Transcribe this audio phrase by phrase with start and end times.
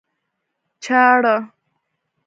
[0.83, 1.35] چاړه